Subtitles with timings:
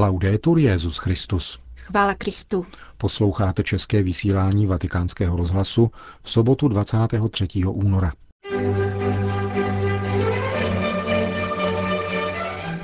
[0.00, 1.58] Laudetur Jezus Christus.
[1.76, 2.66] Chvála Kristu.
[2.98, 5.90] Posloucháte české vysílání Vatikánského rozhlasu
[6.22, 7.48] v sobotu 23.
[7.66, 8.12] února.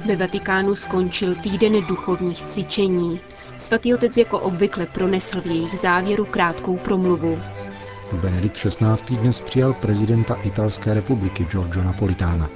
[0.07, 3.21] Ve Vatikánu skončil týden duchovních cvičení.
[3.59, 7.39] Svatý otec jako obvykle pronesl v jejich závěru krátkou promluvu.
[8.13, 9.17] Benedikt XVI.
[9.17, 12.51] dnes přijal prezidenta Italské republiky Giorgio Napolitána.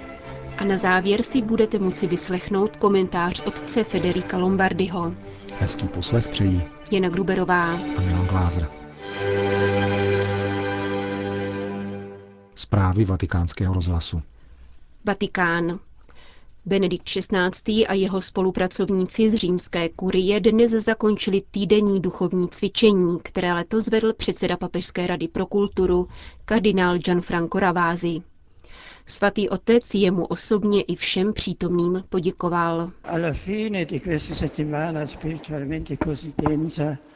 [0.59, 5.15] A na závěr si budete moci vyslechnout komentář otce Federika Lombardiho.
[5.59, 8.69] Hezký poslech přejí Jana Gruberová a Milan Glázer.
[12.55, 14.23] Zprávy vatikánského rozhlasu.
[15.05, 15.79] Vatikán.
[16.67, 17.87] Benedikt XVI.
[17.87, 24.57] a jeho spolupracovníci z římské kurie dnes zakončili týdenní duchovní cvičení, které letos vedl předseda
[24.57, 26.09] Papežské rady pro kulturu,
[26.45, 28.23] kardinál Gianfranco Ravázi.
[29.11, 32.91] Svatý otec jemu osobně i všem přítomným poděkoval.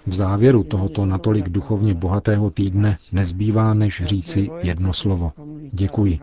[0.06, 5.32] V závěru tohoto natolik duchovně bohatého týdne nezbývá než říci jedno slovo.
[5.72, 6.18] Děkuji.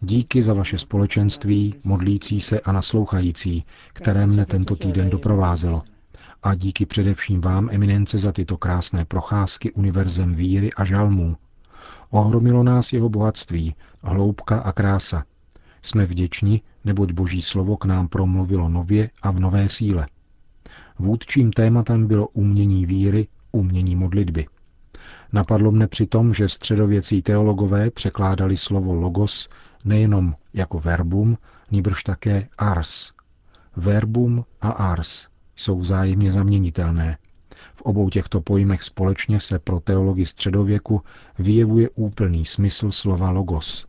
[0.00, 5.82] Díky za vaše společenství, modlící se a naslouchající, které mne tento týden doprovázelo.
[6.42, 11.36] A díky především vám, eminence, za tyto krásné procházky univerzem víry a žalmů,
[12.10, 15.24] Ohromilo nás jeho bohatství, hloubka a krása.
[15.82, 20.06] Jsme vděční, neboť Boží slovo k nám promluvilo nově a v nové síle.
[20.98, 24.46] Vůdčím tématem bylo umění víry, umění modlitby.
[25.32, 29.48] Napadlo mne přitom, že středověcí teologové překládali slovo logos
[29.84, 31.38] nejenom jako verbum,
[31.70, 33.12] níbrž také ars.
[33.76, 37.18] Verbum a ars jsou vzájemně zaměnitelné,
[37.74, 41.02] v obou těchto pojmech společně se pro teologii středověku
[41.38, 43.86] vyjevuje úplný smysl slova logos.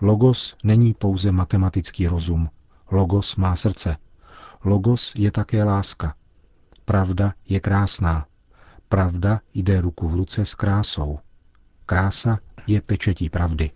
[0.00, 2.48] Logos není pouze matematický rozum.
[2.90, 3.96] Logos má srdce.
[4.64, 6.14] Logos je také láska.
[6.84, 8.26] Pravda je krásná.
[8.88, 11.18] Pravda jde ruku v ruce s krásou.
[11.86, 13.70] Krása je pečetí pravdy.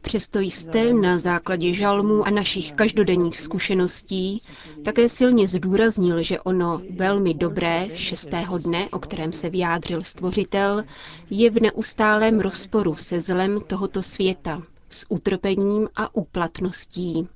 [0.00, 4.42] Přesto jste na základě žalmů a našich každodenních zkušeností
[4.84, 10.84] také silně zdůraznil, že ono velmi dobré šestého dne, o kterém se vyjádřil stvořitel,
[11.30, 17.28] je v neustálém rozporu se zlem tohoto světa, s utrpením a úplatností.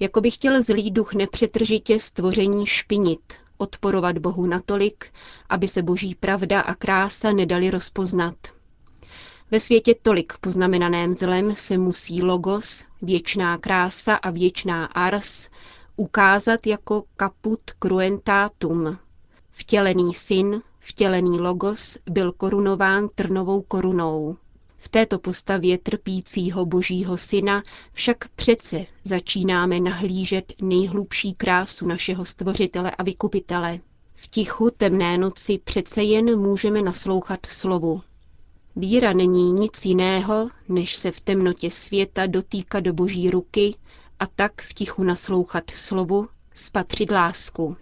[0.00, 5.04] Jako by chtěl zlý duch nepřetržitě stvoření špinit, odporovat Bohu natolik,
[5.48, 8.34] aby se boží pravda a krása nedali rozpoznat–
[9.50, 15.48] ve světě tolik poznamenaném zlem se musí logos, věčná krása a věčná ars
[15.96, 18.98] ukázat jako caput cruentatum.
[19.50, 24.36] Vtělený syn, vtělený logos byl korunován trnovou korunou.
[24.78, 33.02] V této postavě trpícího božího syna však přece začínáme nahlížet nejhlubší krásu našeho stvořitele a
[33.02, 33.80] vykupitele.
[34.14, 38.02] V tichu temné noci přece jen můžeme naslouchat slovu.
[38.78, 43.74] Víra není nic jiného, než se v temnotě světa dotýkat do boží ruky
[44.18, 47.76] a tak v tichu naslouchat slovu, spatřit lásku.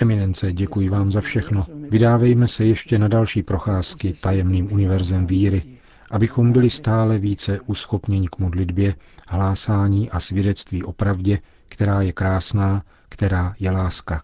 [0.00, 1.66] Eminence, děkuji vám za všechno.
[1.90, 5.62] Vydávejme se ještě na další procházky tajemným univerzem víry,
[6.10, 8.94] abychom byli stále více uschopněni k modlitbě,
[9.28, 11.38] hlásání a svědectví o pravdě,
[11.68, 14.22] která je krásná, která je láska.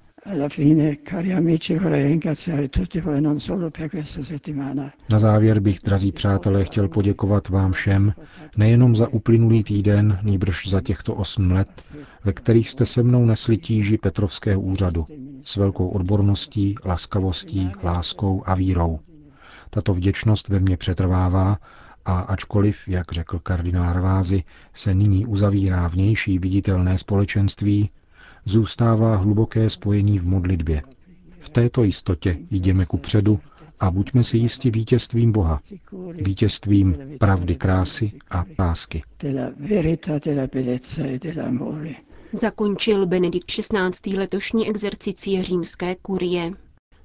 [5.10, 8.12] Na závěr bych, drazí přátelé, chtěl poděkovat vám všem,
[8.56, 11.84] nejenom za uplynulý týden, nýbrž za těchto osm let,
[12.24, 15.06] ve kterých jste se mnou nesli tíži Petrovského úřadu
[15.44, 19.00] s velkou odborností, laskavostí, láskou a vírou.
[19.70, 21.58] Tato vděčnost ve mně přetrvává
[22.04, 27.90] a ačkoliv, jak řekl kardinál Rvázy, se nyní uzavírá vnější viditelné společenství,
[28.44, 30.82] zůstává hluboké spojení v modlitbě.
[31.38, 33.40] V této jistotě jdeme ku předu
[33.80, 35.60] a buďme si jistí vítězstvím Boha,
[36.12, 39.02] vítězstvím pravdy krásy a lásky.
[42.32, 44.16] Zakončil Benedikt XVI.
[44.16, 46.52] letošní exercici římské kurie.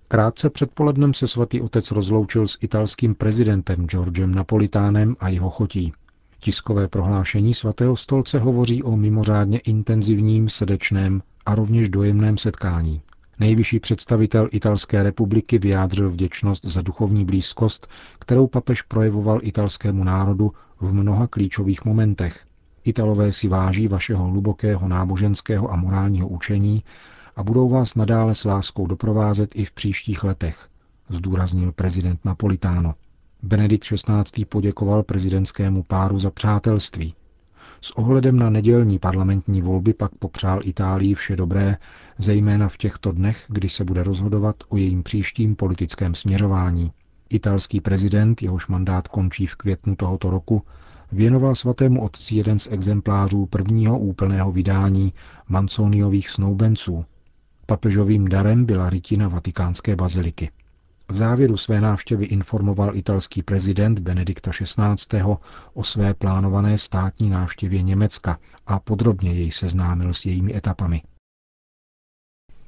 [0.08, 5.94] Krátce předpolednem se svatý otec rozloučil s italským prezidentem Georgem Napolitánem a jeho chotí.
[6.45, 13.01] Tiskové prohlášení svatého stolce hovoří o mimořádně intenzivním, srdečném a rovněž dojemném setkání.
[13.39, 17.88] Nejvyšší představitel Italské republiky vyjádřil vděčnost za duchovní blízkost,
[18.19, 20.51] kterou papež projevoval italskému národu
[20.81, 22.45] v mnoha klíčových momentech.
[22.83, 26.83] Italové si váží vašeho hlubokého náboženského a morálního učení
[27.36, 30.68] a budou vás nadále s láskou doprovázet i v příštích letech,
[31.09, 32.94] zdůraznil prezident Napolitáno.
[33.45, 34.45] Benedikt XVI.
[34.45, 37.15] poděkoval prezidentskému páru za přátelství.
[37.81, 41.77] S ohledem na nedělní parlamentní volby pak popřál Itálii vše dobré,
[42.18, 46.92] zejména v těchto dnech, kdy se bude rozhodovat o jejím příštím politickém směřování.
[47.30, 50.62] Italský prezident, jehož mandát končí v květnu tohoto roku,
[51.12, 55.13] věnoval svatému otci jeden z exemplářů prvního úplného vydání
[55.47, 57.06] Manconiových snoubenců.
[57.65, 60.50] Papežovým darem byla rytina vatikánské baziliky.
[61.10, 65.22] V závěru své návštěvy informoval italský prezident Benedikta XVI.
[65.74, 71.02] o své plánované státní návštěvě Německa a podrobně jej seznámil s jejími etapami.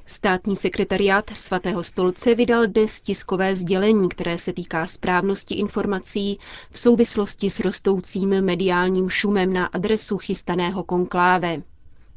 [0.06, 6.40] Státní sekretariát svatého stolce vydal dnes tiskové sdělení, které se týká správnosti informací
[6.72, 11.62] v souvislosti s rostoucím mediálním šumem na adresu chystaného konkláve.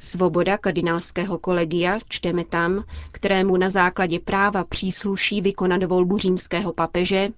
[0.03, 7.29] Svoboda kardinálského kolegia, čteme tam, kterému na základě práva přísluší vykonat volbu římského papeže,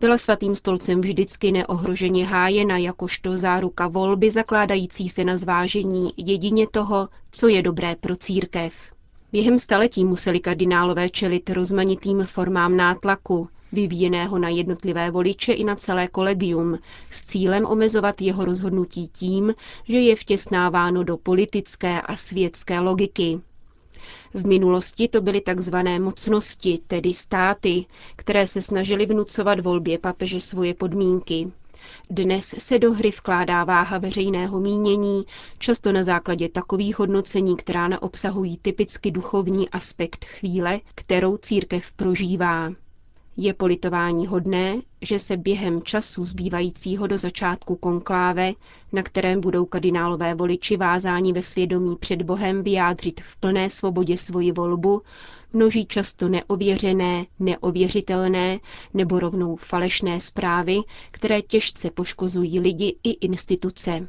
[0.00, 7.08] byla svatým stolcem vždycky neohroženě hájena jakožto záruka volby zakládající se na zvážení jedině toho,
[7.30, 8.74] co je dobré pro církev.
[9.32, 16.08] Během staletí museli kardinálové čelit rozmanitým formám nátlaku, vyvíjeného na jednotlivé voliče i na celé
[16.08, 16.78] kolegium,
[17.10, 19.54] s cílem omezovat jeho rozhodnutí tím,
[19.88, 23.40] že je vtěsnáváno do politické a světské logiky.
[24.34, 27.86] V minulosti to byly takzvané mocnosti, tedy státy,
[28.16, 31.52] které se snažily vnucovat volbě papeže svoje podmínky.
[32.10, 35.24] Dnes se do hry vkládá váha veřejného mínění,
[35.58, 42.70] často na základě takových hodnocení, která neobsahují typicky duchovní aspekt chvíle, kterou církev prožívá.
[43.38, 48.52] Je politování hodné, že se během času zbývajícího do začátku konkláve,
[48.92, 54.52] na kterém budou kardinálové voliči vázáni ve svědomí před Bohem vyjádřit v plné svobodě svoji
[54.52, 55.02] volbu,
[55.52, 58.58] množí často neověřené, neověřitelné
[58.94, 60.78] nebo rovnou falešné zprávy,
[61.10, 64.08] které těžce poškozují lidi i instituce.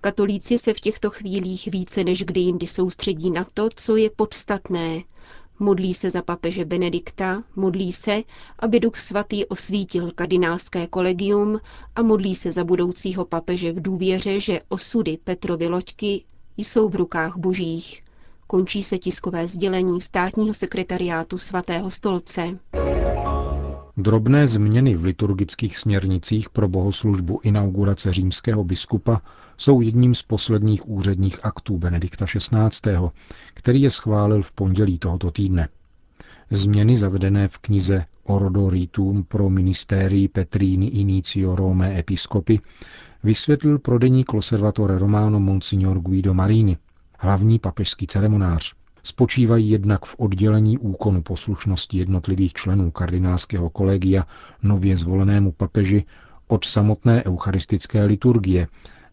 [0.00, 5.02] Katolíci se v těchto chvílích více než kdy jindy soustředí na to, co je podstatné,
[5.62, 8.22] Modlí se za papeže Benedikta, modlí se,
[8.58, 11.60] aby Duch Svatý osvítil kardinálské kolegium
[11.96, 16.24] a modlí se za budoucího papeže v důvěře, že osudy Petrovy loďky
[16.56, 18.02] jsou v rukách božích.
[18.46, 22.58] Končí se tiskové sdělení státního sekretariátu svatého stolce.
[23.96, 29.22] Drobné změny v liturgických směrnicích pro bohoslužbu inaugurace římského biskupa
[29.60, 32.94] jsou jedním z posledních úředních aktů Benedikta XVI.,
[33.54, 35.68] který je schválil v pondělí tohoto týdne.
[36.50, 42.60] Změny zavedené v knize Ordo Ritum pro ministérii Petrini Inicio Rome Episcopi
[43.22, 46.76] vysvětlil pro deník Conservatore Romano Monsignor Guido Marini,
[47.18, 54.26] hlavní papežský ceremonář spočívají jednak v oddělení úkonu poslušnosti jednotlivých členů kardinálského kolegia
[54.62, 56.04] nově zvolenému papeži
[56.48, 58.66] od samotné eucharistické liturgie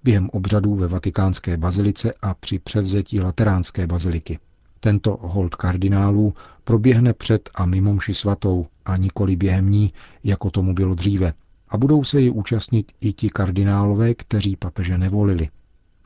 [0.04, 4.40] během obřadů ve vatikánské bazilice a při převzetí lateránské baziliky.
[4.80, 6.34] Tento hold kardinálů
[6.64, 9.92] proběhne před a mimo mši svatou a nikoli během ní,
[10.24, 11.34] jako tomu bylo dříve,
[11.70, 15.50] a budou se ji účastnit i ti kardinálové, kteří papeže nevolili.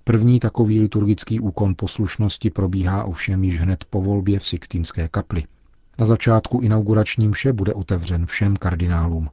[0.03, 5.43] První takový liturgický úkon poslušnosti probíhá ovšem již hned po volbě v Sixtínské kapli.
[5.99, 9.29] Na začátku inaugurační mše bude otevřen všem kardinálům.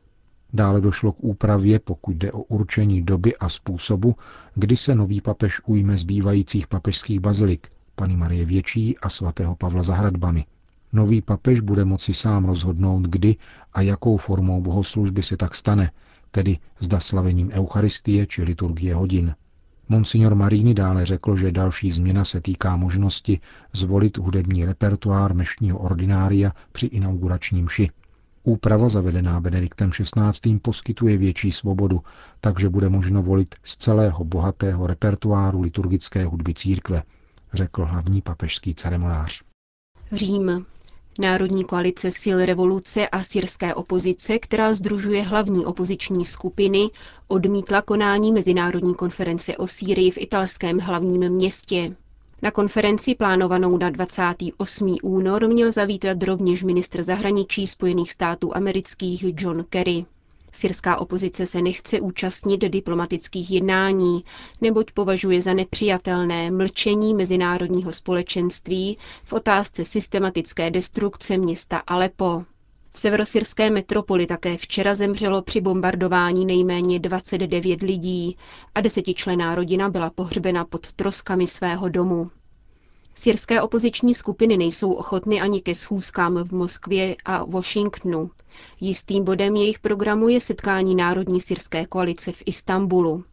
[0.53, 4.17] Dále došlo k úpravě, pokud jde o určení doby a způsobu,
[4.55, 9.95] kdy se nový papež ujme zbývajících papežských bazilik, paní Marie Větší a svatého Pavla za
[9.95, 10.45] hradbami.
[10.93, 13.37] Nový papež bude moci sám rozhodnout, kdy
[13.73, 15.91] a jakou formou bohoslužby se tak stane,
[16.31, 19.35] tedy zda slavením Eucharistie či liturgie hodin.
[19.89, 23.41] Monsignor Marini dále řekl, že další změna se týká možnosti
[23.73, 27.91] zvolit hudební repertoár mešního ordinária při inauguračním mši.
[28.49, 30.59] Úprava zavedená Benediktem XVI.
[30.63, 32.01] poskytuje větší svobodu,
[32.41, 37.03] takže bude možno volit z celého bohatého repertoáru liturgické hudby církve,
[37.53, 39.43] řekl hlavní papežský ceremonář.
[40.13, 40.67] Řím.
[41.19, 46.89] Národní koalice sil revoluce a syrské opozice, která združuje hlavní opoziční skupiny,
[47.29, 51.97] odmítla konání Mezinárodní konference o Sýrii v italském hlavním městě.
[52.43, 54.97] Na konferenci plánovanou na 28.
[55.03, 60.05] únor měl zavítat rovněž ministr zahraničí Spojených států amerických John Kerry.
[60.53, 64.25] Syrská opozice se nechce účastnit diplomatických jednání,
[64.61, 72.45] neboť považuje za nepřijatelné mlčení mezinárodního společenství v otázce systematické destrukce města Alepo.
[72.99, 78.37] Severosyrské metropoli také včera zemřelo při bombardování nejméně 29 lidí
[78.75, 82.31] a desetičlená rodina byla pohřbena pod troskami svého domu.
[83.15, 88.31] Syrské opoziční skupiny nejsou ochotny ani ke schůzkám v Moskvě a Washingtonu.
[88.81, 93.25] Jistým bodem jejich programu je setkání Národní syrské koalice v Istanbulu.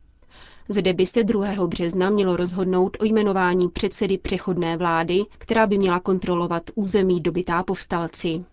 [0.69, 1.67] Zde by se 2.
[1.67, 8.45] března mělo rozhodnout o jmenování předsedy přechodné vlády, která by měla kontrolovat území dobitá povstalci.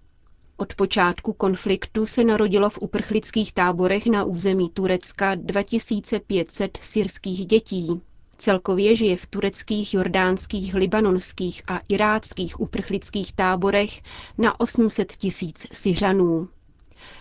[0.62, 8.00] Od počátku konfliktu se narodilo v uprchlických táborech na území Turecka 2500 syrských dětí.
[8.38, 14.02] Celkově žije v tureckých, jordánských, libanonských a iráckých uprchlických táborech
[14.38, 16.48] na 800 tisíc Syřanů.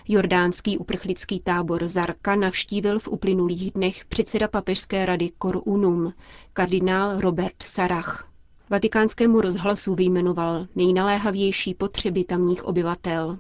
[0.08, 6.14] Jordánský uprchlický tábor Zarka navštívil v uplynulých dnech předseda papežské rady Cor Unum,
[6.54, 8.31] kardinál Robert Sarach.
[8.72, 13.38] Vatikánskému rozhlasu vyjmenoval nejnaléhavější potřeby tamních obyvatel.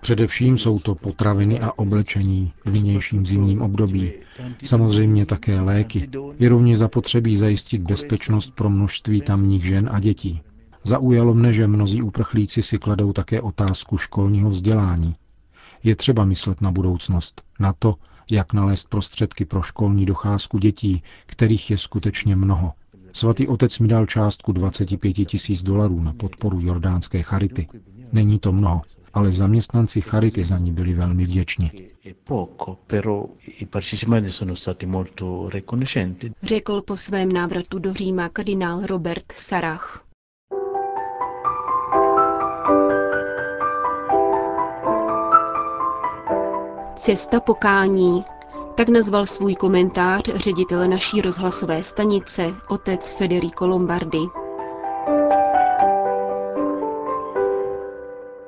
[0.00, 4.12] Především jsou to potraviny a oblečení v nynějším zimním období.
[4.64, 6.08] Samozřejmě také léky.
[6.38, 10.40] Je rovněž zapotřebí zajistit bezpečnost pro množství tamních žen a dětí.
[10.84, 15.14] Zaujalo mne, že mnozí uprchlíci si kladou také otázku školního vzdělání.
[15.82, 17.94] Je třeba myslet na budoucnost, na to,
[18.30, 22.72] jak nalézt prostředky pro školní docházku dětí, kterých je skutečně mnoho.
[23.12, 27.68] Svatý otec mi dal částku 25 tisíc dolarů na podporu jordánské charity.
[28.12, 28.82] Není to mnoho,
[29.14, 31.70] ale zaměstnanci charity za ní byli velmi vděční.
[36.42, 40.05] Řekl po svém návratu do Říma kardinál Robert Sarach.
[46.96, 48.24] Cesta pokání.
[48.74, 54.18] Tak nazval svůj komentář ředitel naší rozhlasové stanice, otec Federico Lombardi.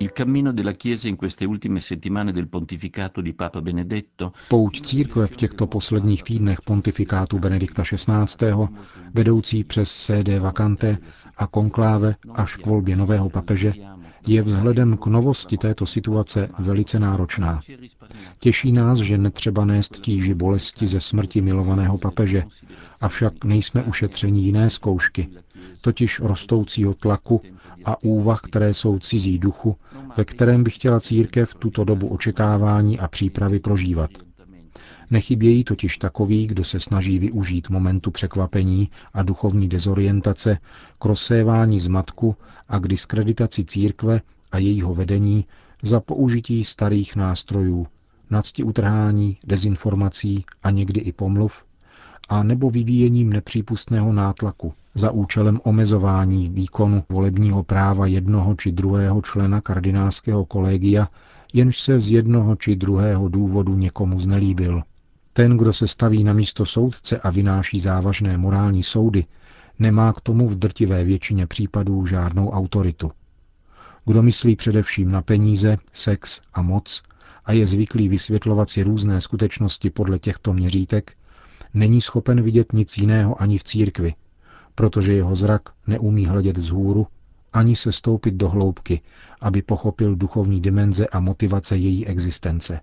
[0.01, 5.27] Il cammino della Chiesa in queste ultime settimane del pontificato di Papa Benedetto Pouť církve
[5.27, 8.49] v těchto posledních týdnech pontifikátu Benedikta XVI.
[9.15, 10.99] vedoucí přes CD Vacante
[11.37, 13.73] a konkláve až k volbě nového papeže
[14.27, 17.61] je vzhledem k novosti této situace velice náročná.
[18.39, 22.45] Těší nás, že netřeba nést tíži bolesti ze smrti milovaného papeže,
[23.01, 25.29] avšak nejsme ušetřeni jiné zkoušky,
[25.81, 27.43] totiž rostoucího tlaku
[27.85, 29.77] a úvah, které jsou cizí duchu,
[30.17, 34.11] ve kterém by chtěla církev tuto dobu očekávání a přípravy prožívat.
[35.11, 40.59] Nechybějí totiž takoví, kdo se snaží využít momentu překvapení a duchovní dezorientace
[40.99, 42.37] k rozsévání zmatku
[42.69, 44.21] a k diskreditaci církve
[44.53, 45.45] a jejího vedení
[45.83, 47.87] za použití starých nástrojů,
[48.31, 51.65] nadsti utrhání, dezinformací a někdy i pomluv,
[52.29, 59.61] a nebo vyvíjením nepřípustného nátlaku za účelem omezování výkonu volebního práva jednoho či druhého člena
[59.61, 61.09] kardinálského kolegia,
[61.55, 64.83] jenž se z jednoho či druhého důvodu někomu znelíbil.
[65.39, 69.25] Ten, kdo se staví na místo soudce a vynáší závažné morální soudy,
[69.79, 73.11] nemá k tomu v drtivé většině případů žádnou autoritu.
[74.05, 77.03] Kdo myslí především na peníze, sex a moc
[77.45, 81.13] a je zvyklý vysvětlovat si různé skutečnosti podle těchto měřítek,
[81.75, 84.15] není schopen vidět nic jiného ani v církvi,
[84.75, 87.07] protože jeho zrak neumí hledět vzhůru
[87.53, 89.01] ani se stoupit do hloubky,
[89.41, 92.81] aby pochopil duchovní dimenze a motivace její existence.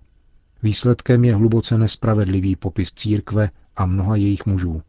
[0.62, 4.82] Výsledkem je hluboce nespravedlivý popis církve a mnoha jejich mužů.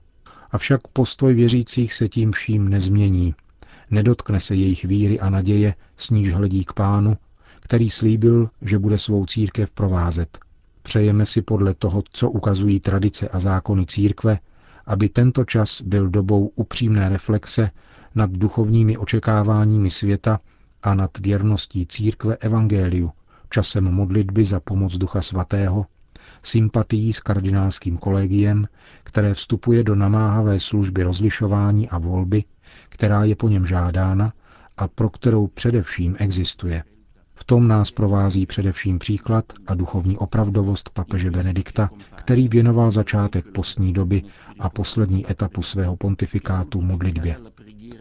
[0.51, 3.36] Avšak postoj věřících se tím vším nezmění.
[3.91, 7.17] Nedotkne se jejich víry a naděje, s níž hledí k pánu,
[7.59, 10.38] který slíbil, že bude svou církev provázet.
[10.83, 14.39] Přejeme si podle toho, co ukazují tradice a zákony církve,
[14.86, 17.71] aby tento čas byl dobou upřímné reflexe
[18.15, 20.39] nad duchovními očekáváními světa
[20.83, 23.12] a nad věrností církve evangeliu,
[23.49, 25.85] časem modlitby za pomoc Ducha Svatého,
[26.43, 28.67] sympatií s kardinálským kolegiem,
[29.03, 32.43] které vstupuje do namáhavé služby rozlišování a volby,
[32.89, 34.33] která je po něm žádána
[34.77, 36.83] a pro kterou především existuje.
[37.35, 43.93] V tom nás provází především příklad a duchovní opravdovost papeže Benedikta, který věnoval začátek postní
[43.93, 44.23] doby
[44.59, 47.37] a poslední etapu svého pontifikátu modlitbě,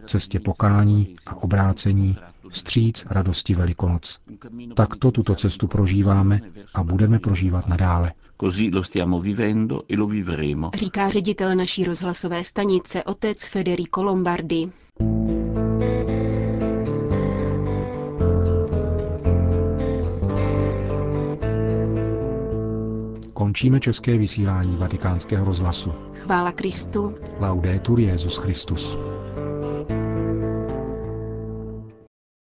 [0.05, 2.17] cestě pokání a obrácení
[2.49, 4.19] vstříc radosti Velikonoc.
[4.73, 6.39] Takto tuto cestu prožíváme
[6.73, 8.13] a budeme prožívat nadále.
[10.73, 14.71] E Říká ředitel naší rozhlasové stanice otec Federico Lombardi.
[23.33, 25.93] Končíme české vysílání vatikánského rozhlasu.
[26.13, 27.15] Chvála Kristu.
[27.39, 28.97] Laudetur Jezus Christus.